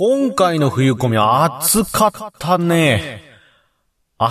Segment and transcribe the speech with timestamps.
[0.00, 3.20] 今回の冬コミは暑かったね。
[4.16, 4.30] あ、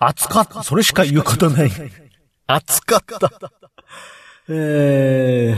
[0.00, 0.62] 暑かった。
[0.62, 1.70] それしか言うことない。
[2.46, 3.30] 暑かった。
[4.48, 5.56] えー、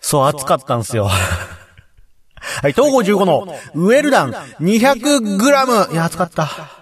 [0.00, 1.06] そう、暑かったんですよ。
[1.08, 5.92] はい、東郷15のウェルダン 200g。
[5.92, 6.75] いや、暑かった。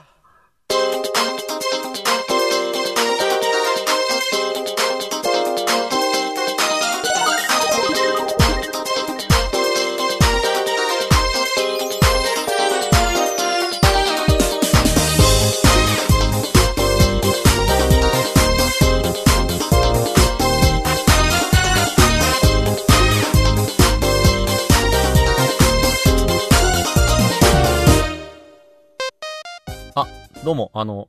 [30.44, 31.08] どうも、あの、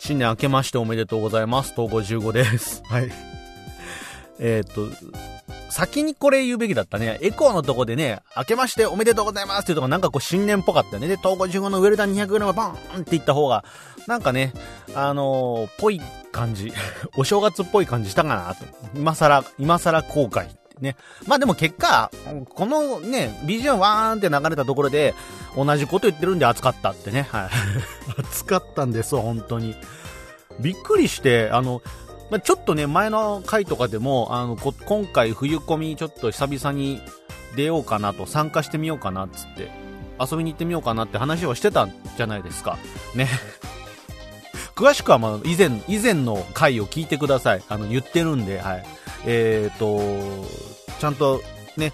[0.00, 1.72] 新年明けましておめでとうございます。
[1.76, 2.82] 東郷15です。
[2.90, 3.12] はい。
[4.40, 4.88] えっと、
[5.70, 7.18] 先にこれ言うべきだったね。
[7.22, 11.06] エコーのとこでね、明けましておめでとうございますっていうとこなんかこう新年っぽかったよね。
[11.06, 13.64] で、東郷15のウェルダン 200g バーンって言った方が、
[14.08, 14.52] なんかね、
[14.96, 16.00] あのー、ぽい
[16.32, 16.72] 感じ。
[17.16, 18.64] お正月っぽい感じしたかなと。
[18.96, 20.48] 今更、今更後悔。
[20.80, 20.96] ね。
[21.26, 22.10] まあでも結果、
[22.54, 25.14] このね、BGM ワーンって流れたところで、
[25.56, 27.28] 同じこと言ってるんで暑かったってね。
[27.30, 27.50] はい。
[28.20, 29.74] 暑かったんです、本当に。
[30.60, 31.82] びっくりして、あの、
[32.30, 37.00] まあ、ちょっとね、前の回とかでも、あの、今回冬込みちょっと久々に
[37.54, 39.70] 出ようかなと、参加してみようかなっつって、
[40.18, 42.78] 遊びに行ってみようかなって話をしてたんじゃないですか。
[43.14, 43.28] ね。
[44.74, 47.62] 詳しくはまあ、以前、以前の回を聞いてください。
[47.68, 48.86] あの、言ってるんで、はい。
[49.24, 50.46] えっ、ー、と、
[50.98, 51.40] ちゃんと
[51.76, 51.92] ね、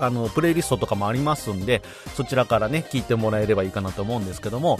[0.00, 1.82] あの、プレイリストとかもありますんで、
[2.14, 4.78] そちらからね、聞いてもらえればいいかなと思うんですけども、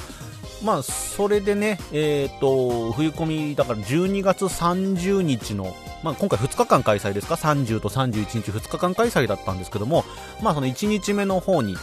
[0.64, 10.04] まあ、それでね、えっ、ー、と、冬込み、だから12月30日の、まあ、今回2日間開催ですか ?30 と31日2日間開催だったんですけども、
[10.42, 11.76] まあ、その1日目の方に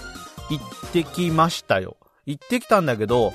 [0.49, 1.97] 行ってきましたよ。
[2.25, 3.33] 行ってきたんだけど、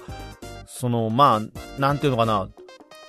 [0.66, 2.48] その、まあ、なんていうのかな、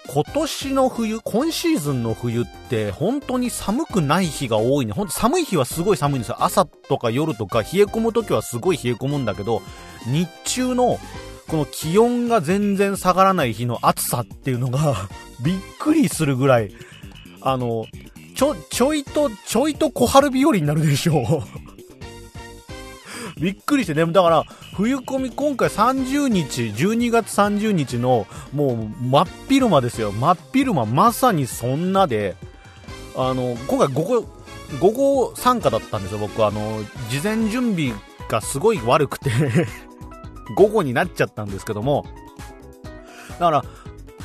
[0.07, 4.93] 今年の冬、今シーズンの冬って本当に寒くない日が多いね。
[4.93, 6.37] ほんと寒い日はすごい寒いんですよ。
[6.39, 9.61] 朝とか夜とか冷え込む時はすごい冷え込むんだけど、
[10.05, 10.99] 日中の
[11.47, 15.09] この気温が全然下がらない日の暑さっていうのが
[15.41, 16.71] びっくりするぐらい、
[17.41, 17.85] あの、
[18.35, 21.64] ちょ、ちょいと、ちょいと小春日和になるでしょう
[23.37, 24.43] びっくりしてね、だから、
[24.75, 30.11] 冬込み今回30日、12月30日の、もう、真っ昼間ですよ。
[30.11, 32.35] 真っ昼間、まさにそんなで、
[33.15, 34.25] あの、今回午後、
[34.79, 36.45] 午後参加だったんですよ、僕。
[36.45, 36.79] あの、
[37.09, 37.91] 事前準備
[38.29, 39.31] がすごい悪くて
[40.55, 42.05] 午後になっちゃったんですけども、
[43.31, 43.65] だから、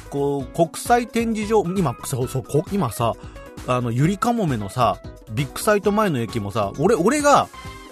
[0.08, 3.14] こう、国際展示場、今、そうそう、今さ、
[3.66, 4.98] あの、ゆりかもめのさ、
[5.32, 7.48] ビッグサイト前の駅もさ、俺、俺が、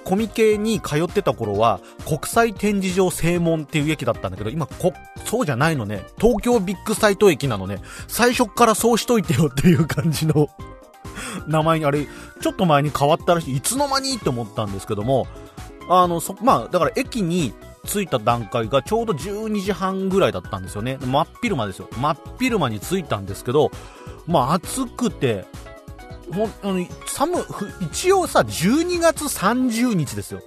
[0.09, 4.95] コミケに通ってた頃は、国際展示場正門っていう駅だったんだけど、今、こ、
[5.27, 6.03] そうじゃないのね。
[6.19, 7.83] 東京ビッグサイト駅なのね。
[8.07, 10.49] 最初からそうしといてよっていう感じの
[11.47, 12.07] 名前に、あれ、
[12.41, 13.57] ちょっと前に変わったらしい。
[13.57, 15.27] いつの間にって思ったんですけども、
[15.91, 17.53] あの、そ、まあ、だから駅に
[17.87, 20.97] 着いた段階がちょうど12時半ぐらいだったんですよね。
[21.05, 21.89] 真っ昼間ですよ。
[22.01, 23.71] 真っ昼間に着いたんですけど、
[24.27, 25.45] まあ暑くて、
[26.31, 27.45] もあの寒
[27.81, 30.41] 一応さ、12月30日ですよ。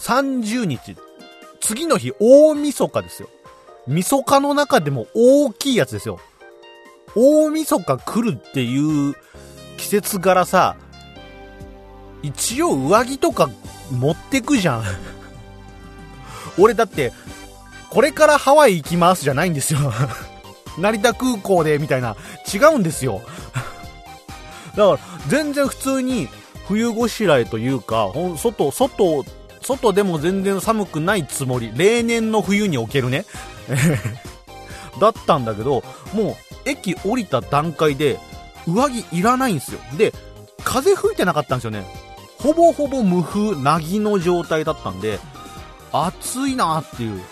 [0.00, 0.96] 30日。
[1.60, 3.28] 次の日、大晦日ですよ。
[3.86, 6.18] 晦日の中でも大きいやつですよ。
[7.14, 9.14] 大晦日来るっていう
[9.76, 10.76] 季節柄さ、
[12.22, 13.48] 一応上着とか
[13.90, 14.84] 持ってくじゃん。
[16.58, 17.12] 俺だって、
[17.90, 19.78] これからハワイ行きますじゃないんですよ。
[20.78, 22.16] 成田空港で、みたいな。
[22.52, 23.22] 違うんですよ。
[24.76, 24.98] だから、
[25.28, 26.28] 全然普通に
[26.66, 29.24] 冬ごしらえというか、ほん、外、外、
[29.60, 31.72] 外でも全然寒くないつもり。
[31.74, 33.24] 例年の冬におけるね。
[35.00, 38.18] だったんだけど、もう、駅降りた段階で、
[38.66, 39.80] 上着いらないんですよ。
[39.96, 40.12] で、
[40.62, 41.84] 風吹いてなかったんですよね。
[42.38, 45.18] ほぼほぼ無風、なぎの状態だったんで、
[45.92, 47.22] 暑いなっていう。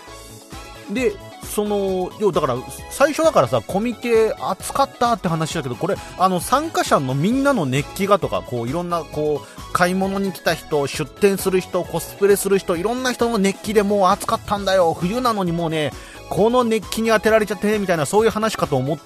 [0.91, 2.55] で、その、要だから、
[2.89, 14.93] 最初だからさ、コミケ暑かったって話だけど、これ、あの、参加者のみんなの熱気がとか、こう、いろんな、こう、買い物に来た人、出店する人、コスプレする人、いろんな人の熱気でもう暑かったんだよ。
[14.93, 15.91] 冬なのにもうね、
[16.29, 18.97] この熱気に当てられちゃって、みたいな、そういう話かと思っ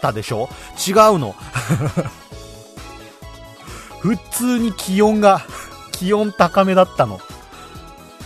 [0.00, 0.48] たでしょ？
[0.86, 1.34] 違うの。
[4.00, 5.42] 普通に気温が、
[5.92, 7.20] 気温高めだったの。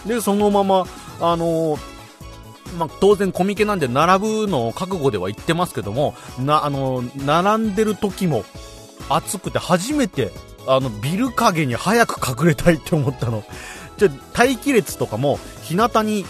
[0.07, 0.87] で、そのまま、
[1.21, 1.98] あのー
[2.77, 8.45] まあ、当然コミケなんで並ぶのを覚悟では言ってますけども、な、あの、並んでる時も
[9.09, 10.31] 暑くて初めて、
[10.67, 13.43] あの、ビル影に早く隠れたいって思ったの。
[13.97, 16.25] じゃ待機列とかも、日向に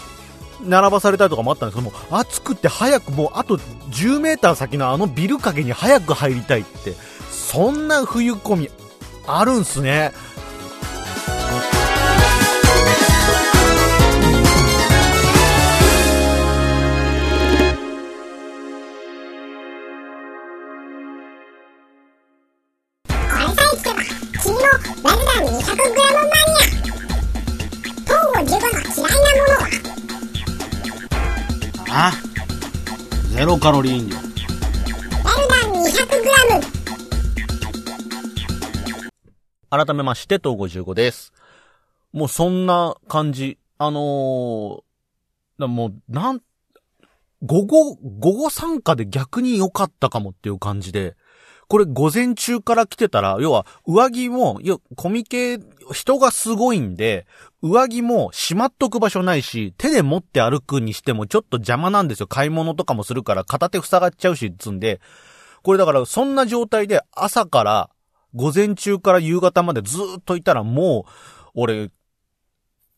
[0.63, 6.93] 並ばされたりとかもあったんですけども、暑くて早くもうあと10メーター先のあのビル陰に早く入りたいって、
[7.29, 8.69] そんな冬込み
[9.27, 10.11] あるんすね。
[33.59, 34.15] カロリー飲料
[39.69, 41.31] 改めまして、東55です。
[42.13, 43.57] もうそんな感じ。
[43.77, 46.41] あのー、もう、なん、
[47.43, 51.15] 午後、午後参加で逆に良かったかもっていう感じで、
[51.67, 55.59] これ午前中から来てたら、要は上着も、要コミケ、
[55.93, 57.25] 人がすごいんで、
[57.61, 62.27] 上着もしまっとく場所ないし、手で持って歩くにしてもちょっと邪魔なんですよ。
[62.27, 65.01] 買い物とかもするから片手塞がっちゃうし、つんで。
[65.63, 67.89] これだからそんな状態で朝から
[68.33, 71.11] 午前中から夕方までずっといたらもう、
[71.55, 71.91] 俺、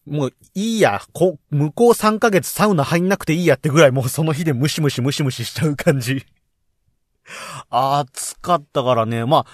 [0.06, 6.26] もういいや、こ、向こう3ヶ月サウナ入んなくていいやってぐらいもうその日でムシムシムシムシしちゃう感じ。
[7.70, 9.46] 暑かったからね、まあ、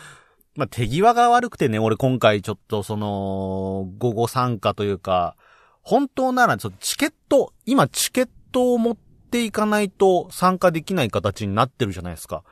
[0.58, 5.38] まあ、手際が悪くてね、俺今回ちょっとその、午後参加というか、
[5.84, 12.44] 本当ならちょっとチケット、今チケットを持っていかないと参加できない形になってるじゃないですか。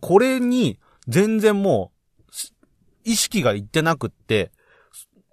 [0.00, 2.02] これに全然もう
[3.04, 4.50] 意識がいってなくって、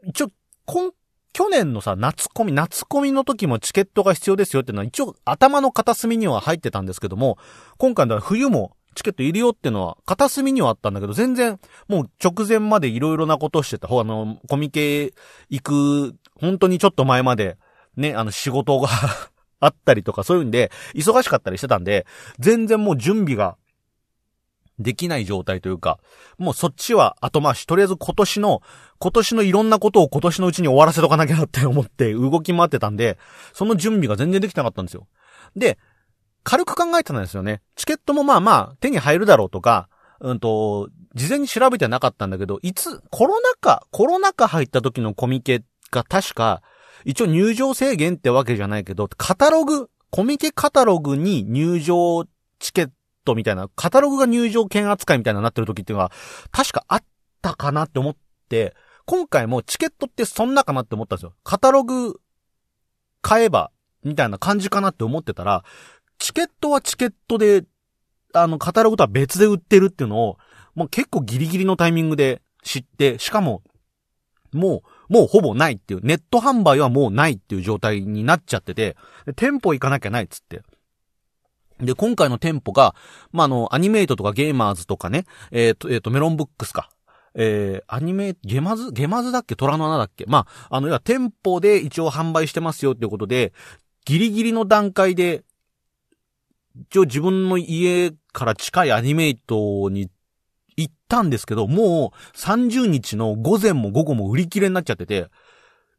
[0.06, 0.32] 一応、
[0.66, 0.92] 今、
[1.32, 7.38] 去年のさ、夏コミ、夏コミの時もチケットが必要ですよっていうのは一応頭の片隅には入ってたんですけども、
[7.78, 13.88] 今回の冬もチケットいるよっていうのは片隅にはあったんだけど、全然もう直前までいろいろなことしてた。
[13.88, 15.14] ほ、あの、コミケ
[15.50, 17.58] 行く、本当にちょっと前まで、
[17.96, 18.90] ね、あの仕事が
[19.62, 22.06] あったりとかそういうんで、忙しかったりしてたんで、
[22.40, 23.58] 全然もう準備が
[24.80, 26.00] できない状態というか、
[26.38, 28.62] もうそっちは後回し、とりあえず今年の、
[29.00, 33.18] 今年のいろんなことを今年のうちに終わらせとかなきゃなって思って動き回ってたんで、
[33.54, 35.08] その準備が全然できてなかったんですよ。
[35.56, 35.78] で、
[36.44, 37.62] 軽く考えてたんですよね。
[37.76, 39.90] チケットもまあまあ手に入るだろうとか、
[40.22, 46.62] うんと、事前に調べてなかったんだけど、いつ、コロナ禍、コロナ禍入った時のコミケが確か、
[47.06, 52.26] 一応入場制限ってわけじゃないけど、カタログ、コミケカタログに入場
[52.60, 52.90] チケッ
[53.26, 56.12] トみたいな、カタログが入場券扱いみたいななってる時っていうのは、
[56.52, 57.04] 確かあっ
[57.42, 58.16] たかなって思っ
[58.50, 58.76] て、
[59.06, 61.34] 今回もチケットってそんなかなって思ったんですよ。
[61.44, 62.20] カタログ
[63.22, 63.72] 買えば、
[64.04, 65.64] みたいな感じかなって思ってたら、
[66.20, 67.64] チケットはチケットで、
[68.34, 70.38] あの、カタログとは別で売ってるっていうのを、
[70.76, 73.64] もう結構ギリギリのタイミングで知って、しかも、
[74.54, 78.96] もう、もうほぼないっていう、ネット販売はもうないっていう状態になっちゃってて、
[79.36, 80.62] 店舗行かなきゃないっつって。
[81.80, 82.94] で、今回の店舗が、
[83.32, 86.90] まあ、あの、アニメイトとかゲーマーズとかね、えっ、ー、と、えっ、ー、と、メロンブックスか。
[87.36, 88.92] えー、アニメ、ゲマズ？
[88.92, 89.56] ゲマズだっけ？
[89.56, 90.26] 虎の穴だっけ？
[90.28, 93.54] まあ、あの、要は店舗で一応販売してますよっていうことで、
[94.04, 95.44] ギリギリの段階で、
[96.80, 100.10] 一応自分の家から近いアニメイトに
[100.78, 105.28] 行ったんですけど、もう30日の午前も午後も売り切れになっちゃってて、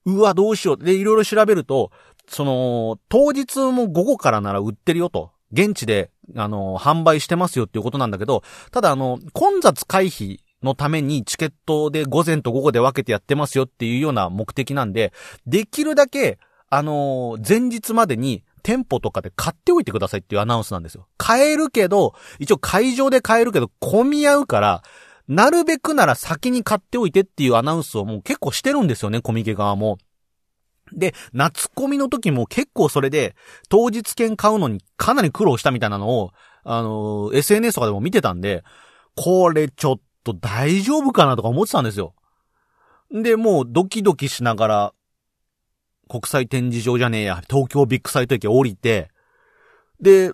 [0.06, 0.76] うわ、どうしよう。
[0.82, 1.90] で、いろいろ調べると、
[2.26, 5.32] その、当日も午後からなら売ってるよと。
[5.52, 15.12] 現地で、あの、販売してますよっていうことなんだけど、ただあの、混雑回避のためにチケットで午前と午後で分けてやってますよっていうような目的なんで、
[15.46, 16.38] できるだけ、
[16.72, 21.08] あの前日までに店舗とかで買っておいてくださいっていうアナウンスなんですよ。
[21.16, 24.82] 買えるけど、一応会場で買えるけど混み合うから、
[25.28, 29.98] なるべくなら先に買っておいてっていうアナウンスをもう結構してるんですよね、コミケ側も。
[30.92, 33.36] で、夏コミの時も結構それで、
[33.68, 36.32] 当日券買うのにかなり苦労したみたいなのを、
[36.64, 38.64] あのー、SNS とかでも見てたんで、
[39.16, 42.14] これちょっと大丈夫かなとか思ってたんですよ。
[43.12, 44.94] で、もうドキドキしながら、
[46.10, 49.10] 国際展示場じゃねえや、東京ビッグサイト駅降りて、
[50.00, 50.32] で、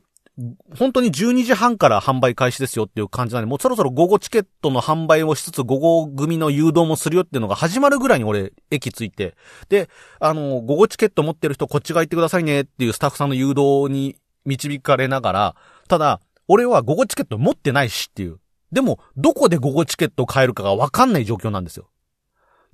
[0.78, 9.34] 本当に12時半から販売開始ですよっていう感じなんで、もうそろそろ午後チケットの販売をしつつ、午後組の誘導もするよっていうのが始まるぐらいに俺、駅着いて、
[9.68, 15.56] で、あの、午後チケット持ってる人こっち側行ってくださいねっていうスタッフさんの誘導に導かれながら、
[15.88, 18.38] ただ、俺は午後チケット持ってないしっていう。
[18.72, 21.88] でも、どこで午後チケットを買えるかがわかんない状況なんですよ。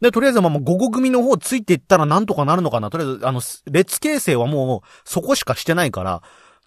[0.02, 2.90] で、とりあえずまあ、午後組の方ついていったらなんとかなるのかな。
[2.90, 3.40] とりあえず、あの、
[3.70, 6.22] 列形成はもう、そこしかしてないから、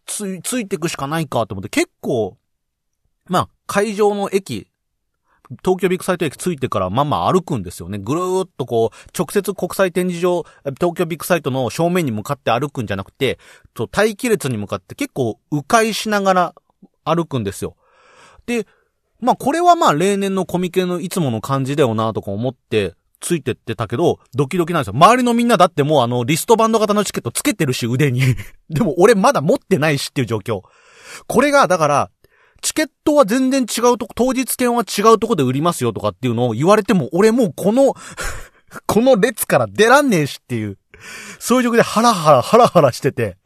[0.06, 2.38] つい、ついていくしかないかと思って、結構、
[3.26, 4.68] まあ、会場の駅、
[5.64, 8.00] 東京ビッグサイト駅着いてからまんまあ歩くんですよね。
[8.00, 10.46] ぐるーっとこう、直接国際展示場、
[10.80, 13.38] 東京ビッグサイトの正面に向かって歩くんじゃなくて、
[13.74, 16.56] と待機列に向かって結構迂回しながら
[17.04, 17.76] 歩くんですよ。
[18.46, 18.66] で、
[19.20, 22.96] まあこれはまあ例年のコミケのいつもの感じだよなとか思って
[23.26, 24.94] ついてってたけど、ドキドキなんですよ。
[24.94, 28.22] 周りのみんなだってもうあのリストバンド型のチケットつけてるし腕に。
[28.70, 30.62] でも俺まだ持ってないしっていう状況。
[31.26, 32.12] これがだから、
[32.62, 37.96] チケットは全然違うとこ、当日券は違うとこで売りますよとかっていうのを言われても、俺もうこの
[38.86, 40.78] この列から出らんねえしっていう、
[41.40, 43.38] そういう状況でハラハラ、ハラハラしてて、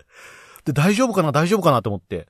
[0.66, 2.28] で、大丈夫かな大丈夫かなと思って。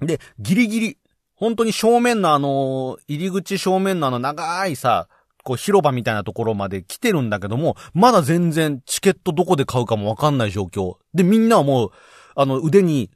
[0.00, 0.98] で、ギリギリ、
[1.34, 5.08] 本当に正面のあの、入り口正面のあの長いさ、
[5.44, 10.96] こう広場みたいなところまで来てるんだけども、まだ全然チケットどこで買うかもわかんない状況。
[11.12, 11.90] で、みんなはもう、
[12.34, 13.10] あの腕に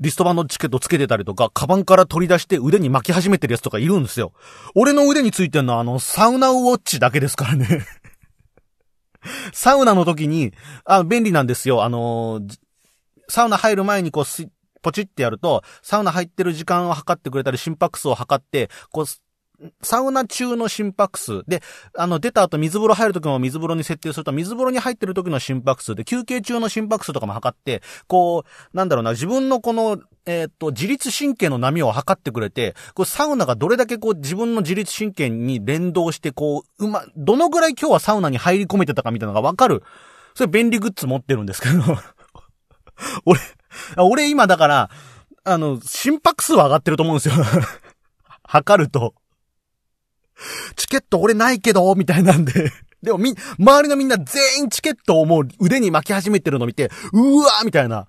[0.00, 4.32] リストバンドチケットつけてたりとか、カバンから取り出して腕に巻き始めてるやつとかいるんですよ。
[4.74, 7.86] 俺の腕についてるのはあの、サウナウォッチだけですからね
[9.52, 10.52] サウナの時に、
[10.84, 11.84] あ、便利なんですよ。
[11.84, 12.40] あの
[13.28, 14.24] サウナ入る前にこう、
[14.80, 19.04] ポチってやると、サウナ入ってる時間を測ってくれたり、心拍数を測って、こう、
[19.82, 21.62] サウナ中の心拍数で、
[21.96, 39.82] あの、出た後水風呂入るときも水風呂に設定すると、水風呂に入ってる時の心拍数で、休憩中の心拍数とかも測って、こう、なんだろうな、自分のこの、えっ、と、自律神経の波を測ってくれて、こう、サウナがどれだけこう、自分の自律神経に連動して、こう、うま、どのぐらい今日はサウナに入り込めてたかみたいなのがわかる。
[40.34, 41.82] それ便利グッズ持ってるんですけど。
[43.24, 43.40] 俺、
[43.96, 44.90] 俺今だから、
[45.44, 47.34] あの、心拍数は上がってると思うんですよ。
[48.44, 49.14] 測ると。
[50.76, 52.72] チケット俺ないけど、みたいなんで。
[53.02, 58.06] でもみ、周りのみんな全員チケットをもう腕に巻き始めてるの見て、うわーみたいな、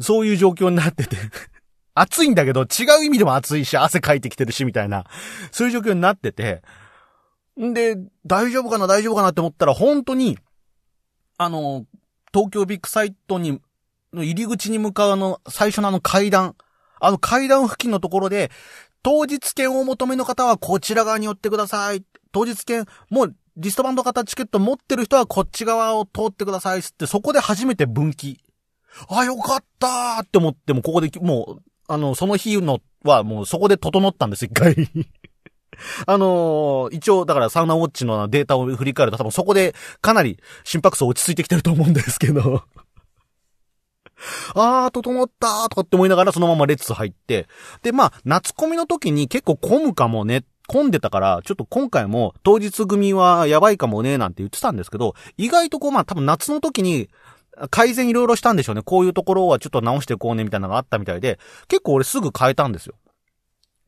[0.00, 1.16] そういう状況になってて。
[1.94, 5.04] 暑いんだけど、違う意味でも暑いし、汗かいてきてるし、みたいな、
[5.52, 6.62] そういう状況になってて。
[7.60, 10.38] んで、大丈夫かな、大丈夫かなって思ったら、本当に、
[11.36, 11.84] あの、
[12.32, 13.60] 東京ビッグサイトに、
[14.12, 16.56] の入り口に向かうあの、最初のあの階段、
[17.00, 18.50] あの階段付近のところで、
[19.02, 22.04] 当日券を求めの方はこちら側に寄ってください。
[22.32, 28.38] 当日券、もうリストバンド型チケット持ってる人はこっち側を通ってくださいって、そこで初めて分岐。
[29.08, 34.74] あ、よかったーって思っても、ここで、もう、あの、その日のはもうそこで整ったんです、一回。
[36.06, 42.64] あのー、一応、だからサウナウォッチのデータを振り返ると多分そこでかなり心拍数落ち着いてきてると思うんですけど
[44.54, 47.48] あー、整ったーとかって思いながらそのまま列入って、
[47.82, 57.08] で、まあ、夏コミの時に結構混むかもね、混んでたから、ちょっと今回も当日組はやばいかもね、なんて言ってたんですけど、意外とこう、まあ多分夏の時に、
[57.70, 58.82] 改善いろいろしたんでしょうね。
[58.82, 62.94] こういうところはちょっと直していこうね、みたいなのがあったみたいで、結構俺すぐ変えたんですよ。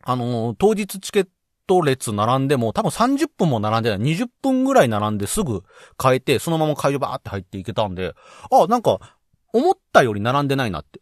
[0.03, 1.29] あのー、当日チケッ
[1.67, 3.99] ト列並んでも、多分30分も並んでない。
[4.15, 5.63] 20分ぐらい並んですぐ
[6.03, 8.15] 変えて、そのまま会場バーって入っていけたんで、
[8.51, 8.99] あ、なんか、
[9.53, 11.01] 思ったより並んでないなって。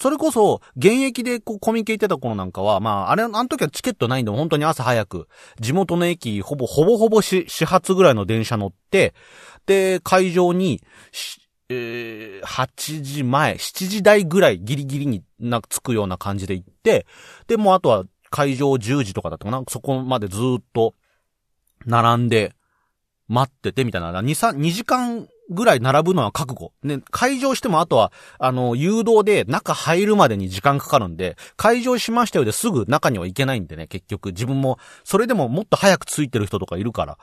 [0.00, 5.28] それこそ、現役でこうコミケ行ってた頃なんかは、まあ、あれ、あの時はチケットないんで、本当に朝早く、
[5.60, 9.14] 地元の駅、ほぼ、ほぼほぼ始発ぐらいの電車乗って、
[9.66, 10.80] で、会場に、
[11.68, 17.06] えー、8時前、7時台ぐらいギリギリにな、着くような感じで行って、
[17.46, 20.94] で、もうあとは会場10時とかだったかな、そこまでずっと、
[21.84, 22.54] 並んで、
[23.28, 26.72] 待っててみたいな、2、3、2時間ぐらい並ぶのは覚悟。
[26.82, 34.26] ね、会場してもあとは、あの、誘導で中入るまでに時間かかるんで、会場しましたよですぐ中には行けないんでね、結局。
[34.26, 37.18] 自分も、それでももっと早く着いてる人とかいるから。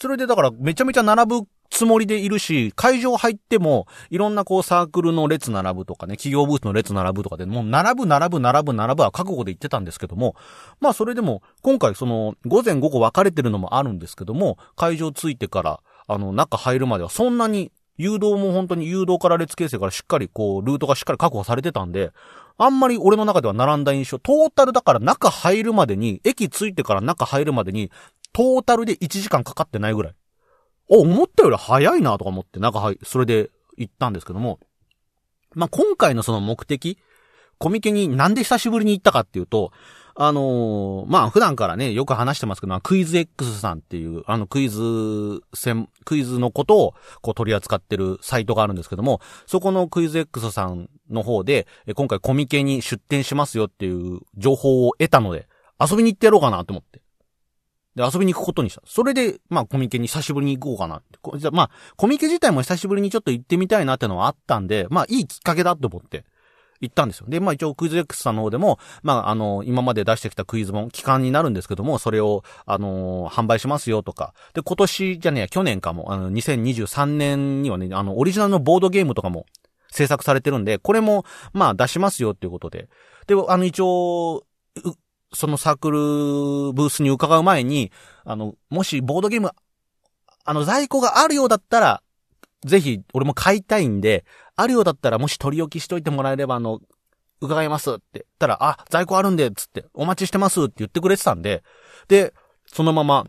[0.00, 10.36] それでだからめちゃめちゃ並ぶつもりでいるし、会場入っても、いろんなこうサークルの列並ぶとかね、企業ブースの列並ぶとかで、もう並ぶ並ぶ並ぶ並ぶは覚悟で言ってたんですけども、
[10.80, 22.12] まあそれでも、今回その、午前午後分かれてるのもあるんですけども、会場着いてから、あの、中入るまではそんなに、誘導も本当に誘導から列形成からしっかりこう、ルートがしっかり確保されてたんで、
[22.58, 27.90] あんまり俺の中では並んだ印象、トータルだから中入るまでに、駅着いてから中入るまでに、
[28.32, 30.14] トータルで1時間かかってないぐらい。
[30.88, 34.58] お、思ったより早いなとか思って中入、それで行ったんですけども、
[35.54, 36.98] まあ、今回のその目的、
[37.58, 39.72] コミケになんで久しぶりに行ったかっていうと、
[40.14, 45.40] あのー、まあ、普段からね、よく話してますけど、クイズ X さんっていう、あの、クイズ、
[46.04, 55.48] クイズのことを、こう取り扱ってるサイトがあるんですけども、そこのクイズ X さんの方で、今回コミケに出展しますよっていう情報を得たので、
[55.80, 57.02] 遊びに行ってやろうかなと思って。
[57.94, 58.82] で、遊びに行くことにした。
[58.86, 61.50] それで、まあ、コミケに久しぶりに行こうかなって。
[61.50, 66.24] まあ、コミケ自体も久しぶりにちょっと行ってみたいなってのはあったんで、まあ、いいきっかけだと思って。
[66.82, 67.26] 行ったんですよ。
[67.28, 74.34] で、まあ一応クイズ X さんの方でも、まああの、今まで出してきたクイズ本、期間になるんですけども、それを、あの、販売しますよとか。
[74.52, 79.46] で、今年じゃねえ、去年かも、あの、2023年にはね、あの、オリジナルのボードゲームとかも
[79.90, 82.88] 制作されてるんで、これも、まあ出しますよっていうことで。
[83.28, 84.44] で、あの、一応、
[85.34, 85.98] そのサークル
[86.72, 87.92] ブースに伺う前に、
[88.24, 89.50] あの、もしボードゲーム、
[90.44, 92.02] あの、在庫があるようだったら、
[92.64, 94.24] ぜひ、俺も買いたいんで、
[94.56, 96.80] あるようだったらもし取り置きしといてもらえれば、あの、
[97.40, 101.62] 伺いますって言ったら、あ、在庫あるんで、つって、お待ちしてますって言ってくれてたんで、
[102.08, 102.34] で、
[102.66, 103.26] そのまま、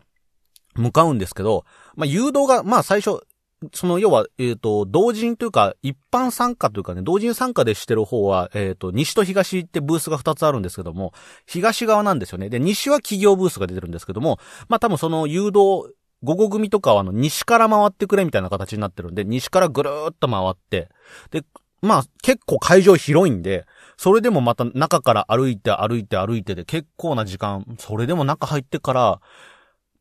[0.76, 1.64] 向かうんですけど、
[1.94, 3.26] まあ、誘導が、まあ、最初、
[3.72, 11.12] その、要は、えっ、ー、と、同人というか、一般参加というかね、同人参加でしてる方は、えっ、ー、と、西と東ってブースが二つあるんですけども、
[11.46, 12.50] 東側なんですよね。
[12.50, 14.38] で、西は企業ブースが出てるんですけども、
[14.68, 15.86] まあ、多分その誘導、
[16.24, 20.88] 午後組とかはあの、西から回ってくれみたいな形になってるんで、西からぐるーっと回って、
[21.30, 21.44] で、
[21.82, 23.66] まあ、結構会場広いんで、
[23.98, 29.20] それでもまた中から歩いて歩いて歩いてで結構な時間、それでも中入ってから、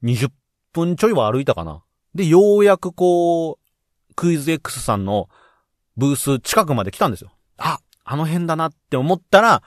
[0.04, 0.30] 20
[0.72, 1.84] 分ちょいは歩いたかな。
[2.16, 5.28] で、ようやくこう、クイズ X さんの
[5.98, 7.34] ブース近くまで来たんですよ。
[7.58, 9.64] あ、あの辺だなって思ったら、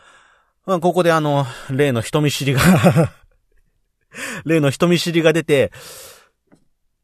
[0.64, 2.60] まあ、ここであの、例の人見知りが
[4.44, 5.70] 例の人見知りが出て、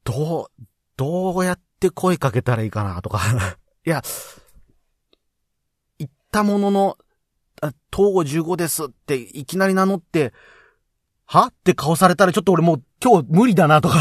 [0.05, 0.63] どう、
[0.97, 3.21] どうやって声かけたらいいかなとか。
[3.87, 4.03] いや、
[5.99, 6.99] 言ったものの、
[7.95, 10.33] 東郷15ですっていきなり名乗って、
[11.27, 13.99] はって顔されたらちょっと俺もう今日無理だなとか。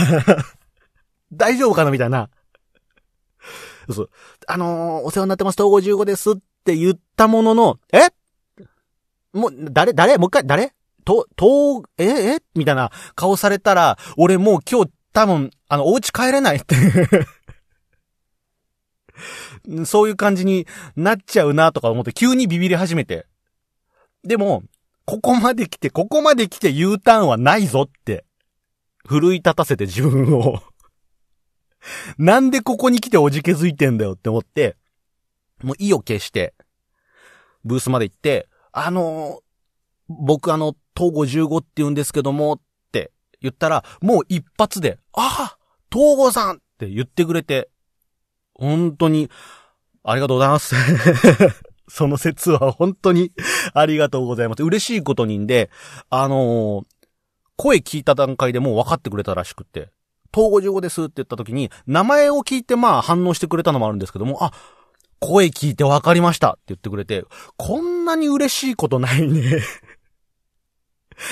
[1.32, 2.30] 大丈夫かなみたいな。
[3.90, 4.10] そう。
[4.48, 8.10] あのー、お世話になってます、東郷15ですって言ったものの、え？
[9.34, 10.18] もう、誰誰？
[10.18, 10.74] もう一回、誰？
[11.06, 12.44] と、と、ええ？
[12.56, 16.76] みたいな顔されたら、俺もう今日多分、あの、お家帰れないって
[19.86, 23.26] そういう感じになっちゃうなとか思って急にビビり始めて。
[24.24, 24.64] でも、
[25.06, 28.26] ここまで来て、ここまで来て U ターンはないぞって、
[29.06, 30.62] 奮い立たせて自分を
[32.18, 34.78] なんでここに来ておじけづいてんだよって思って、
[35.64, 36.54] もう意を消して、
[37.64, 39.42] ブースまで行って、あのー、
[40.08, 42.62] 僕あの、東郷15って言うんですけども、
[43.42, 45.58] 言ったら、もう一発で、ああ
[45.92, 47.70] 東郷さんって言ってくれて、
[48.54, 49.30] 本当に、
[50.04, 50.76] ありがとうございます
[51.88, 53.32] その説は本当に
[53.74, 54.64] ありがとうございます。
[54.64, 55.70] 嬉しいことにんで、
[56.10, 56.86] あのー、
[57.58, 59.90] 声聞いた段階でもう分かってくれたらしくて、
[60.34, 64.54] 東郷15ですって言った時に、名前を聞いてまあ反応してくれたのもあるんですけども、あ、
[65.20, 67.26] 声聞いて分かりましたって言ってくれて、
[67.58, 69.60] こんなに嬉しいことないね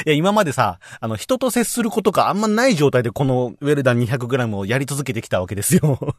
[0.05, 6.15] いや、今までさ、あの、人と接することがあんまない状態でこのウェルダン 200g をやり続けてきたわけですよ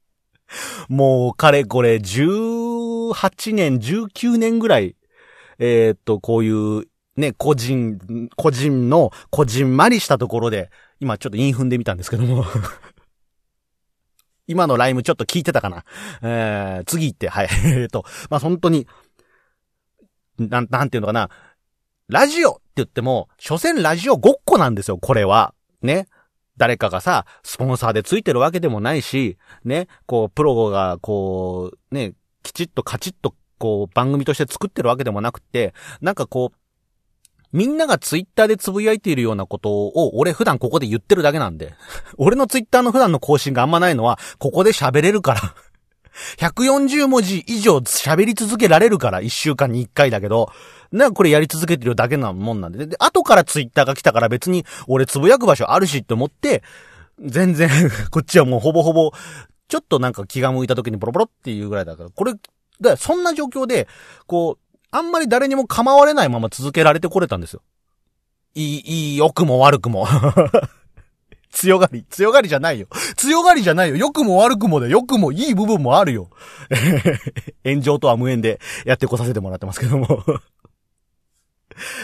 [0.88, 4.96] もう、かれこれ、18年、19年ぐらい、
[5.58, 6.86] えー、っと、こういう、
[7.16, 12.44] ね、個人、個人の、個人まりしたところで、今ちょっとインフンでみたんですけども
[14.46, 15.84] 今のライムちょっと聞いてたかな
[16.22, 17.48] えー、次行って、はい。
[17.64, 18.86] えっと、まあ、本当に、
[20.38, 21.30] なん、なんていうのかな。
[22.10, 25.54] ラジオって言っても、所詮ラジオごっこなんですよ、これは。
[25.80, 26.08] ね。
[26.56, 36.56] 誰かがさ、スポンサーでついてるわけでもないし、ね、こう、プロが、こう、ね、きちっとカチッと、こう、番組として作ってるわけでもなくて、なんかこう、
[37.52, 41.74] みんながツイッターでつぶやいているようなことを、俺普段ここで言ってるだけなんで。
[42.18, 45.54] 俺のツイッターの普段の更新があんまないのは、ここで喋れるから。
[46.38, 50.50] 140文字以上喋り続けられるから、1週間に1回だけど、
[50.92, 52.86] なこれやり続けてるだけなもんなんで。
[52.86, 56.62] で、後からツイッターが来たから別に、俺つぶやく場所あるしって思って、
[57.20, 57.68] 全然
[58.10, 59.12] こっちはもうほぼほぼ、
[59.68, 62.34] ちょっとなんか気が向いた時にボロボロっていうぐらいだから、これ、
[62.80, 63.88] だそんな状況で、
[64.26, 67.62] こう、あんまり誰にも構われないまま続けられてこれたんですよ。
[68.54, 70.08] いい、いい、良くも悪くも。
[71.50, 72.86] 強がり、強がりじゃないよ。
[73.16, 73.96] 強がりじゃないよ。
[73.96, 76.30] 良くも悪くもで、良くもいい部分もあるよ。
[77.64, 80.24] 炎上とは無縁でやってこさせてもらってますけども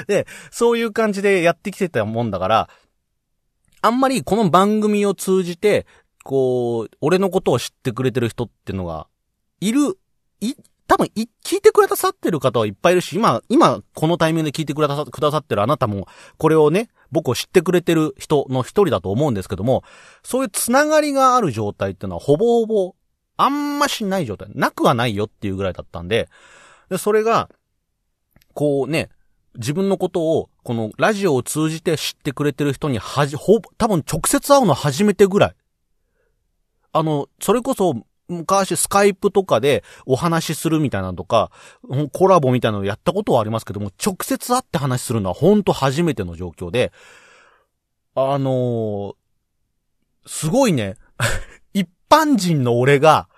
[0.06, 2.70] で、そういう感じでやってきてたもんだから、
[3.82, 5.86] あんまりこの番組を通じて、
[6.24, 9.06] こう、俺のことを知ってくれてる人ってのが、
[9.60, 9.96] いる、
[10.40, 10.54] い、
[10.88, 19.84] 多分、い、聞いてくれたさってる方はいっぱいいるし、今、今、このタイミングで聞いてくれたさ、くださってるあなたも、これをね、僕を知ってくれてる人の一人だと思うんですけども、
[20.22, 22.94] そういうつながりがある状態っていうのは、ほぼほぼ、
[23.36, 24.48] あんましない状態。
[24.54, 26.28] なくはないよっていうぐらいだったんで、
[26.88, 27.50] で、それが、
[28.54, 29.10] こうね、
[29.56, 35.54] 自分のことを、このラジオを通じて知ってくれてる人にはじ、ほ、多分直接会うの初めてぐらい。
[36.92, 37.94] あの、それこそ、
[38.28, 41.50] 昔スカイプとかでお話しするみたいなのとか、
[42.12, 46.92] コラボみたいなのをやったことはありますけども、直接会って話するのは本当初めての状況で、
[48.14, 49.14] あのー、
[50.26, 50.96] すごいね、
[51.74, 53.28] 一般人の俺が、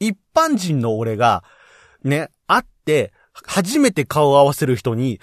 [0.00, 1.44] 一般人の俺が、
[2.04, 3.12] ね、会って、
[3.44, 5.20] 初めて顔を合わせる人に、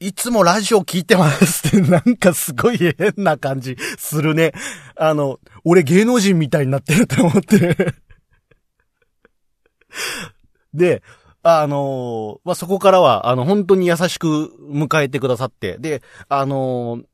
[0.00, 4.52] いつもラジオ聞いてますって なんかすごい変な感じするね。
[4.96, 7.94] あの、俺芸能人みたいになってると思って
[10.74, 11.02] で、
[11.42, 17.04] あのー、まあ、そこからは、あの、本当に優しく迎えてくださって、で、あのー、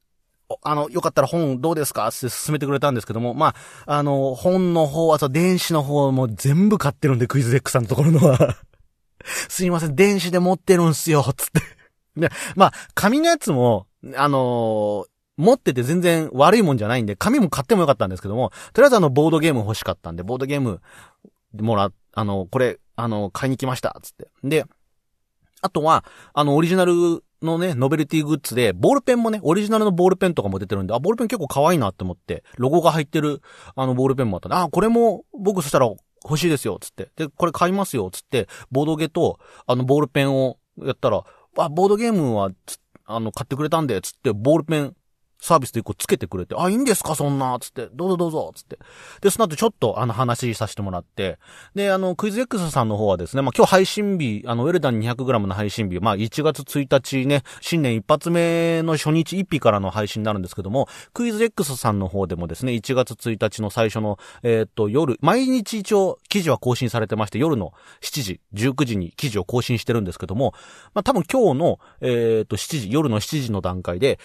[0.62, 2.08] あの、よかったら本どうですか？
[2.08, 3.54] って勧めてくれたんですけども、ま
[3.86, 8.56] あ、あの、本の方、あと電子の方も全部買ってるんで、クイズデックさんのところのは。
[9.48, 11.60] すいません、電子で持ってるんすよ、つって。
[12.16, 13.86] で、まあ、紙のやつも、
[14.16, 20.80] あの、持ってて全然悪いもんじゃないんで、紙も買ってもよかったんですけども、とりあえずあの、ボードゲーム欲しかったんで、ボードゲーム
[21.54, 24.28] もらっ、あの、これ、あの、買いに来ました、つって。
[24.42, 24.64] で、
[25.60, 26.04] あとは、
[26.34, 33.40] あの、オリジナルのね、ノベルティグッズで、ボールペンもね、オリジナルのボールペンとかも出てるんで、あ、ボールペン結構可愛いなって思って、ロゴが入ってる、
[33.76, 35.86] あの、ボールペンもあったあ、これも、僕そしたら
[36.24, 37.12] 欲しいですよ、つって。
[37.14, 41.22] で、これ買いますよ、つって、ボードゲと、あの、ボールペンをやったら、
[41.56, 42.50] あ、ボードゲームは、
[43.04, 44.96] あの、買ってくれたんで、つって、ボールペン
[45.40, 48.78] サービスで一個つけてくれて、あ、いいんですかそんなつって、どうぞどうぞつって。
[49.20, 51.38] で、その後ちょっとあの話させてもらって、
[51.74, 67.72] で、あの、クイズ X さんの方はですね、まあ、今日配信日、あの、ウェルダン 200g の配信日、まあ、1月1日ね、新年一発目の初日1日からの配信になるんですけども、クイズ X さんの方でもですね、1月1日の最初の、えー、っと、夜、毎日一応記事は更新されてまして、夜の
[68.02, 70.54] 7時、19時に記事を更新してるんですけども、
[70.94, 74.18] まあ、多分今日の、えー、っと、7時、夜の7時の段階で、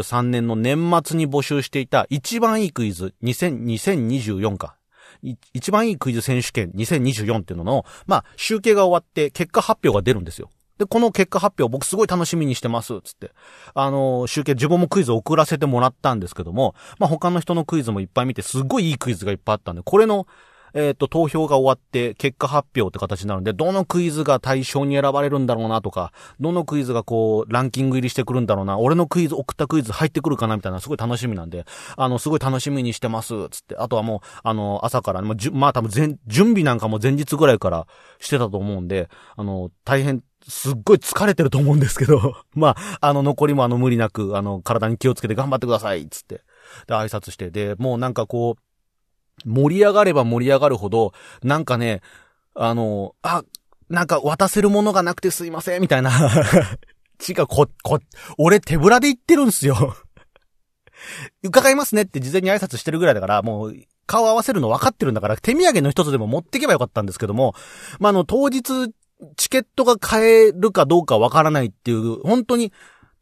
[0.00, 4.76] 2023年の年末に募集していた一番いいクイズ、2024か。
[5.52, 10.50] 一番いいクイズ選手権2024っていうのの、まあ、集計が終わって結果発表が出るんですよ。
[10.78, 13.32] で、この結果発表僕すごい楽しみにしてます、つって。
[13.74, 20.26] あのー、集計、自分もクイズ送らせてもらったんですけども、まあ、他の人のクイズもいっぱい見て、すごいいいクイズがいっぱいあったんで、これの、
[20.74, 31.64] えっ、ー、と、投票が終わって結果発表って形なるんで、どのクイズが対象に選ばれるんだろうなとか、どのクイズがこう、ランキング入りしてくるんだろうな、俺のクイズ、送ったクイズ入ってくるかなみたいな、すごい楽しみなんで、
[31.96, 33.76] あの、すごい楽しみにしてます、つって。
[33.76, 37.86] あとはもう、あの、朝から、まあ、じゅ、まあ、多分全、準備なんかも前日ぐらいから
[38.18, 46.42] してたと思うんで、あの、大変、すっごい疲れてると思うんですけど、 まあ、あの、残りもあの、無理なく、あの、体に気をつけて頑張ってください、つって。
[46.86, 48.62] で、挨拶して、で、もうなんかこう、
[49.44, 52.00] 盛り上がれば盛り上がるほど、なんかね、
[52.54, 53.42] あの、あ、
[53.88, 56.10] なんか渡せるものがなくてすいません、みたいな。
[57.28, 58.00] 違う、こ、こ、
[58.38, 59.96] 俺手ぶらで言ってるんすよ。
[61.42, 63.76] 伺いますねって事前に挨拶してるぐらいだから、もう、
[64.06, 67.54] 顔合わせるの分かってるんだから、手土産の一つでも持ってけばよかったんですけども、
[67.98, 68.92] まあ、あの、当日、
[69.36, 72.72] チケットが買えるかどうか分からないっていう、本当に、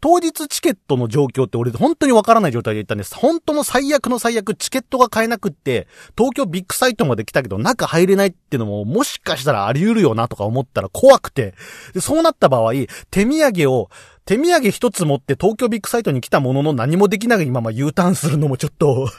[0.01, 3.15] 当日チケットの状況って俺本当にわからない状態で行ったんです。
[3.17, 11.55] 本当の最悪の最悪チケットが買えなくって、東京ビッグサイトまで来たけど中入れないってのももしかしたらあり得るよなとか思ったら怖くて。
[11.95, 12.73] で、そうなった場合、
[13.11, 13.91] 手土産を、
[14.25, 19.11] 手土産一つ持って東京ビッグサイトに来たものの何もできないまま U ターンするのもちょっと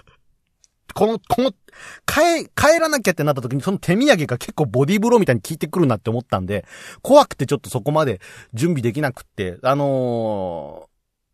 [0.93, 1.51] この、この、
[2.05, 6.65] 帰、帰らなきゃってなった時にその手土産が結構ボディーブローみたいに効いてくるなって思ったんで、
[7.01, 8.19] 怖くてちょっとそこまで
[8.53, 10.89] 準備できなくって、あの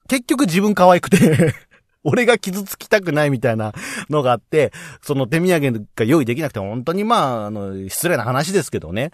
[0.05, 1.53] ー、結局自分可愛くて
[2.03, 3.73] 俺が傷つきたくないみたいな
[4.09, 9.11] のがあって、その手土産が用意できなくて、本当にまあ、あの、失礼な話ですけどね。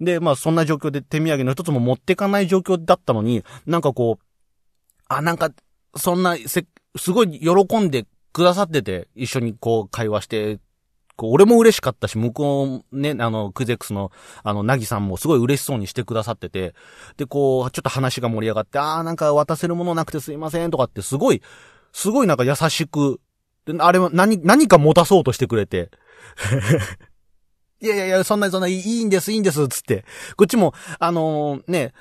[0.00, 4.24] で、まあそんな状況で手土産の一つも持ってかない状況だったのに、なんかこう、
[5.08, 5.50] あ、なんか、
[5.96, 10.58] そんな、せ、すごい喜んでくださってて、一緒にこう会話して、
[11.16, 14.10] こう、俺も嬉しかったし、向こうね、あの、クゼックスの、
[14.42, 16.74] あの、なぎさんもすごい嬉しそうにしてくださってて、
[17.16, 21.42] で、こう、ちょっと話が盛り上がって、あーなんか渡せるものなくてすいませんとかってすごい、
[21.92, 23.20] すごいなんか優しく、
[23.66, 25.92] で、あれも何、何か持たそうとしてくれて、
[27.80, 30.04] いやいやいや、そんな、そんな、いいんです、いいんです、つって。
[30.36, 31.92] こっちも、あのー、ね、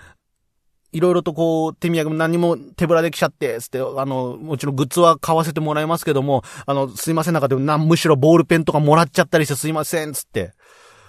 [0.93, 10.53] いろいろとこう、手土産も何も手ぶらできちゃって、つって、あの、もちろんグッズは買わせてもらいますけども、あの、すいません、なんかでもな、むしろボールペンとかもらっちゃったりしてすいません、つって。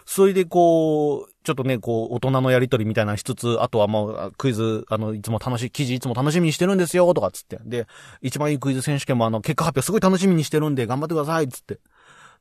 [0.07, 7.59] それでこう、ちょっとね、こう、大人のやりとりみたいなしつつ、あとはもう、クイズ、あの、いつも楽しい、記事いつも楽しみにしてるんですよ、とかつって。
[7.65, 7.87] で、
[8.21, 11.81] 一番いいクイズ選手権もあの、結果発表すごい楽しみにしてるんで、頑張ってください、つって。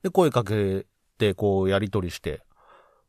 [0.04, 0.86] で、声かけ
[1.18, 2.42] て、こう、やりとりして。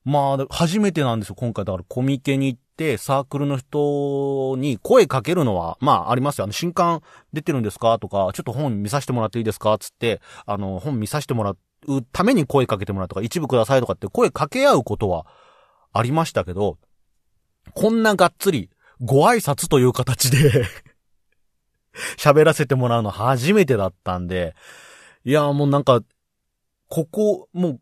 [0.04, 1.64] まあ、初めてなんですよ、今回。
[1.64, 2.60] だからコミケに行っ、
[2.98, 6.44] サークルの人に声かけるのは、まあ、ありますよ。
[6.44, 7.98] あの、新刊出てるんですか？
[8.00, 9.76] とか、ちょっと本見させてもらっていいですか？
[9.78, 13.80] つって、あの、本見させてもらうために声かけてもらうとか、一部ください。
[13.80, 15.26] とかって声かけ合うことは
[15.92, 16.78] ありましたけど、
[17.74, 20.64] こんながっつり、ご挨拶という形で
[22.16, 24.54] 喋らせてもらうの初めてだったんで、
[25.24, 26.00] いや、もうなんか、
[26.88, 27.80] ここ、もう、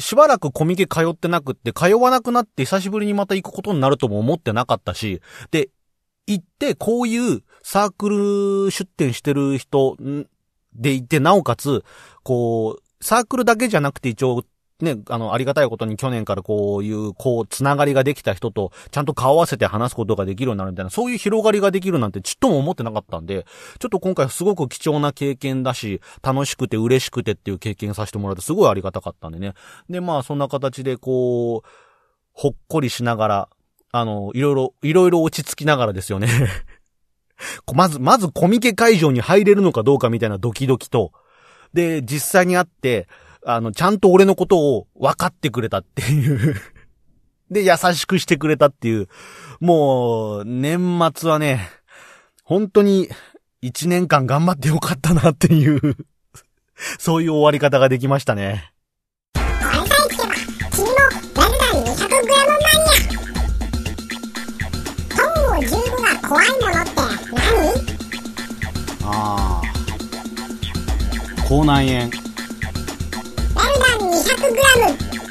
[0.00, 5.70] しばらくコミケ通ってなくって、通わなくなって久しぶりにまた行くことになるとも思ってなかったし、で、
[6.26, 8.08] 行ってこういうサーク
[8.64, 9.96] ル出展してる人
[10.74, 11.84] でいて、なおかつ、
[12.22, 14.44] こう、サークルだけじゃなくて一応、
[14.80, 23.46] ね、あの、ありがたいことに去年からこういう、こう、つながりができた人と、ちゃんと顔合わせて話すことができるようになるみたいな、そういう広がりができるなんてちっとも思ってなかったんで、
[23.78, 29.54] ちょっと今回すごく貴重な経験だし、楽しくて嬉しくてっていう経験させてもらってすごいありがたかったんでね。
[29.88, 31.68] で、まあ、そんな形でこう、
[32.32, 33.48] ほっこりしながら、
[33.92, 36.28] あの、いろいろ、いろいろ落ち着きながらですよね
[37.74, 41.12] まず、まずコミケ会場に入れるのかどうかみたいなドキドキと、
[41.72, 43.08] で、実際に会って、
[43.44, 46.54] あの、ちゃんと俺のことを分かってくれたっていう
[47.50, 49.08] で、優しくしてくれたっていう。
[49.60, 51.68] もう、年末はね、
[52.44, 53.08] 本当に
[53.60, 55.96] 一年間頑張ってよかったなっていう
[56.98, 58.72] そういう終わり方ができましたね。
[59.34, 60.34] これさえ聞けば、
[60.70, 60.92] 君も
[61.36, 62.80] ラルダン 200g マニア
[65.16, 66.90] トンを15が怖いものって
[67.34, 69.04] 何？
[69.04, 69.62] ああ。
[71.46, 72.29] 口内炎。
[74.50, 75.30] 200g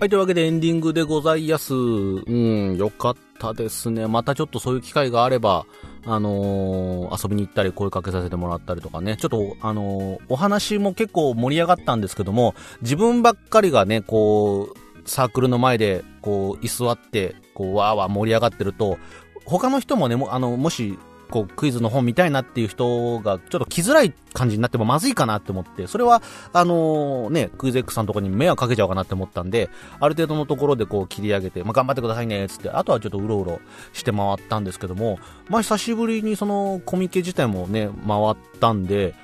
[0.00, 1.74] はい、というわけでエンディングでございます。
[1.74, 4.06] うん、よかったですね。
[4.06, 5.66] またちょっとそういう機会があれば、
[6.06, 18.98] あのー、遊びに行ったり声かけさせてもらったりとかね、ちょっと、あのー、お話も結構盛り上がったんですけども、自分ばっかりがね、こう、サークルの前で、こう、居座って、こう、わーわー盛り上がってると、
[19.44, 20.98] 他の人もね、も、あの、もし、
[21.30, 29.68] こう、クイズの本見たいなっていう人が、ちょっと来づらい感じになってもまずいかなって思って、それは、あのー、ね、クイズ X さんのとこに迷惑かけちゃうかなって思ったんで、
[30.00, 33.60] ある程度のところでこう切り上げて、まあ、頑張ってくださいね、つって、あとはちょっとうろうろ
[33.92, 35.18] して回ったんですけども、
[35.48, 39.14] まあ、久しぶりにそのコミケ自体もね、回ったんで、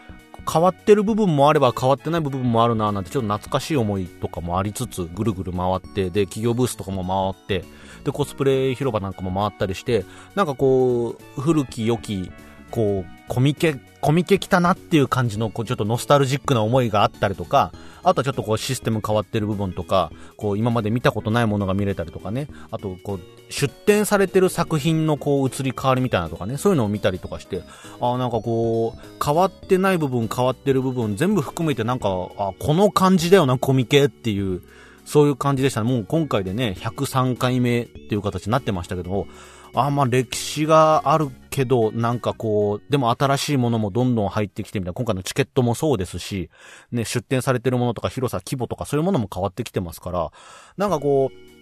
[0.51, 7.65] 変わってる部分もあれば変わってない部分もあるななんてちょっと懐かしい思いとかもありつつ、ぐるぐる回って、で、企業ブースとかも回って、
[8.05, 10.05] で、コスプレ広場なんかも回ったりして、
[10.35, 12.31] なんかこう、古き良き、
[12.71, 27.63] こう、コミケ、コミケ来たなっていう感じの、こう、ちょっとノスタルジックな思いがあったりとか、あとはちょっとこう、システム変わってる部分とか、こう、今まで見たことないものが見れたりとかね、あと、こう、出展されてる作品のこう、移り変わりみたいなとかね、そういうのを見たりとかして、
[28.01, 34.63] ああ、なんかこう、変わってない部分、変わってる部分、全部含めてなんか、あこの感じだよな、コミケっていう、
[35.07, 35.91] そういう感じでしたね。
[35.91, 39.27] もう今回でね、103回目っていう形になってましたけども、
[39.75, 46.51] あまあ歴史があるけど、なんかこう、でも新しいものもどんどん入ってきてみたいな、今回のチケットもそうですし、
[46.91, 50.33] ね、出展されてるものとか広さ、規模とかそういうものも変わってきてますから、
[50.77, 51.55] なんかこう、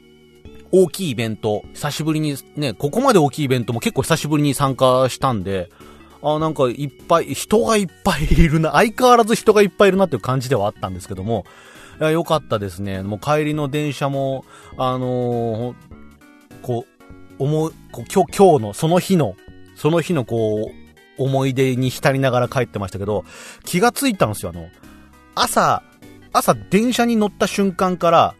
[0.72, 5.68] 大きいイベント、久しぶりにね、ここまで大きいイベントも結構久しぶりに参加したんで、
[6.22, 11.44] あなんかいっぱい、人がいっぱいいるな、 相変わらず人がいっぱいいるなっていう感じではあったんですけども、
[12.00, 13.02] いや、よかったですね。
[13.02, 14.46] もう帰りの電車も、
[14.78, 15.74] あのー、
[16.62, 16.92] こう、
[17.38, 19.36] 思う、こう今日、今日の、その日の、
[19.82, 23.24] その日のこう、思い出に浸りながら帰ってましたけど、
[23.64, 24.68] 気がついたんですよ、あの、
[25.34, 25.82] 朝、
[26.32, 28.34] 朝電車に乗った瞬間から、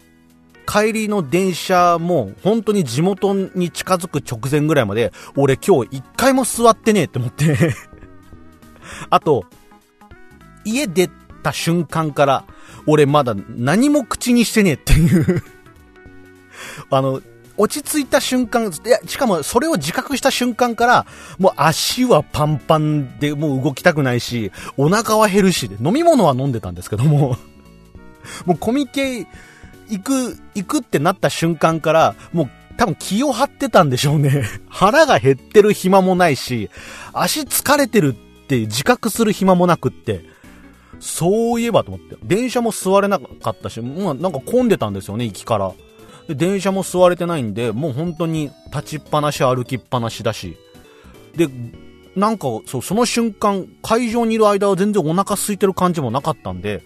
[0.69, 7.57] 帰りの電車も本当に地元に近づく直前ぐらいまで、俺今日一回も座ってねえって思って。
[9.11, 9.45] あと、
[10.65, 11.11] 家出
[11.43, 12.45] た瞬間から、
[12.87, 15.43] 俺まだ何も口にしてねえっていう。
[16.89, 17.21] あの、
[17.63, 21.07] 落ち着いた瞬間、いや、しかもそれを自覚した瞬間から、
[21.39, 27.37] もう足はパンパンでもう動きたくないし、お腹は減るし、飲み物は飲んでたんですけども、
[28.47, 29.29] もうコミケ
[29.89, 34.43] 行く、行くってなった瞬間から、もう多分気を張ってたんでしょうね。
[34.69, 36.69] 腹が減ってる暇もないし、
[37.13, 40.25] 足疲れてるって自覚する暇もなくって、
[40.99, 42.17] そういえばと思って。
[42.25, 45.73] 電車も座れなかったし、まあなんか混んでたんですよね、行きから。
[46.29, 50.57] で、電車も座れてないんで、もう本当に立ちっぱなし歩きっぱなしだし。
[51.37, 51.49] で、
[52.15, 56.83] なんか、そう、その瞬間、会場にいる間は全然お腹空いてる感じもなかったんで、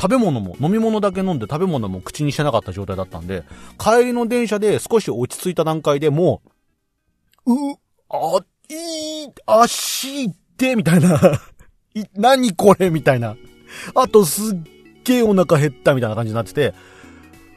[0.00, 3.42] 食べ物も、飲み物だけ飲んで食べ物も口にしてなかった状態だったんで、
[3.78, 6.40] 帰りの電車で少し落ち着いた段階でも
[7.44, 7.56] う、う、
[8.10, 8.38] あ、
[8.70, 11.16] いい、足って、みたいな
[11.94, 13.36] い何これみたいな。
[13.94, 14.58] あとすっ
[15.04, 16.74] げえお腹減ったみたいな感じになってて、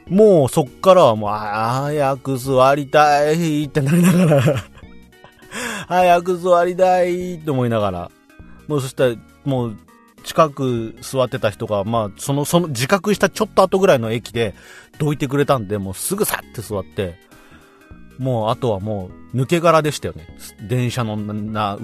[0.08, 4.64] もうそっからはもう、早く座りたいってなりながら。
[5.86, 8.10] 早く座りたいって思いながら、
[8.68, 9.76] もうそしたら、もう、
[10.24, 14.54] 近く座ってた人が、まあ、その、その、自覚したちょっと後ぐらいの駅で、
[14.98, 17.18] どいてくれたんで、もうすぐさって座って、
[18.18, 20.28] もう、あとはもう、抜け殻でしたよね。
[20.68, 21.78] 電車のな、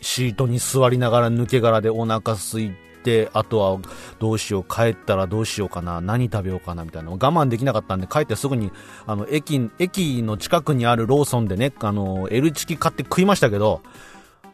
[0.00, 3.78] シートに座りながら抜け殻でお腹空いてて、あとは、
[4.18, 7.10] どうしよう、帰ったらどうしようかな、何食べようかな、みたいな。
[7.10, 8.70] 我慢できなかったんで、帰ってすぐに、
[9.06, 13.82] あの、駅、駅の近くにあるローソンでね、あの、L チキ買って食いましたけど、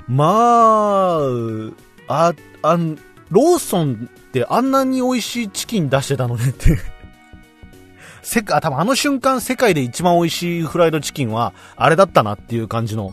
[0.09, 1.19] ま
[2.09, 2.99] あ、あ、あん、
[3.31, 6.79] ローソンってあんなに美味しいチキン出してたのねって
[8.23, 13.13] せか、多分あの瞬間世界で一番美味しいフライドチキンはあれだったなっていう感じの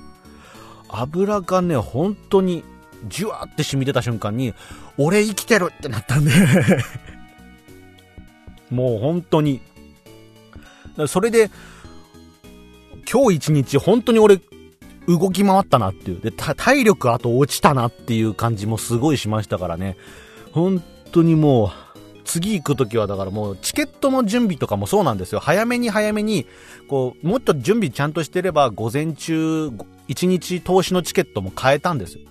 [0.89, 2.63] 油がね、本当に
[3.07, 4.53] じゅわって染み出た瞬間に
[4.97, 6.31] 俺生きてるってなったんで
[8.71, 9.61] もう本当に
[11.07, 11.51] それで
[13.11, 14.39] 今日一日本当に俺
[15.07, 16.21] 動き回ったなっていう。
[16.21, 19.97] で、体力あと落ちたなっていう感じもすごいしましたからね。
[20.51, 21.69] 本当にもう、
[22.23, 25.39] 次行くときはだからもうチケットの準備とかもそうなんですよ。
[25.39, 26.47] 早めに早めに、
[26.89, 29.69] こう、もっと準備ちゃんとしてれば午前中、
[30.07, 32.21] 1日投資のチケットも変えたんですよ。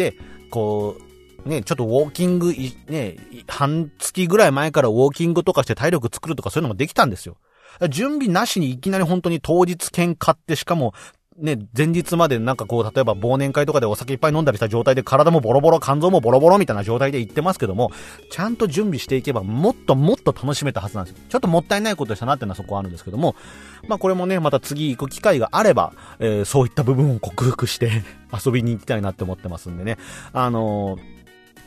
[0.00, 0.16] で、
[0.50, 0.96] こ
[1.44, 2.54] う、ね、ちょっとウォーキング、
[2.88, 7.36] ね、半月ぐらい前からウォーキングとかして体力作るとかそういうのもできたんですよ。
[7.90, 10.92] 準備なしにいきなり本当に当日券買ってしかも
[11.38, 17.92] ね、前日までなんかこう、例えば忘年会とかでお酒いっぱい飲んだりした状態で体もボロボロ、肝臓もボロボロみたいな状態で行ってますけども、
[18.30, 21.20] ちゃんと準備していけばもっともっと楽しめたはずなんですよ。
[21.28, 23.36] ちょっともったいないことしたなっていうのはそこはあるんですけども、
[23.86, 28.02] まあこれもね、また次行く機会があれば、えー、そういった部分を克服して
[28.44, 29.98] 遊びに行きたいなって思ってますんでね。
[30.32, 31.19] あのー、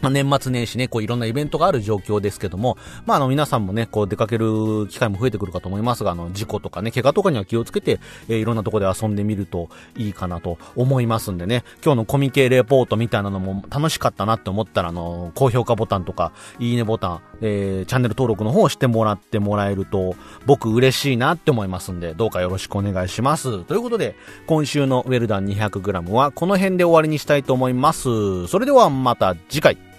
[0.04, 23.64] ま年末年始ね、こういろんなイベントがある状況ですけども、まあ、あの皆さんもね、こう出かける機会も増えてくるかと思いますが、あの事故とかね、怪我とかには気をつけて、えー、いろんなとこで遊んでみるといいかなと思いますんでね、今日のコミケレポートみたいなのも楽しかったなって思ったら、あの、高評価ボタンとか、いいねボタン、えー、チャンネル登録の方をしてもらってもらえると、僕嬉しいなって思いますんで、どうかよろしくお願いします。
[23.64, 24.16] ということで、
[24.48, 28.48] 今週のウェルダン 200g はこの辺で終わりにしたいと思います。
[28.48, 29.93] それではまた次回。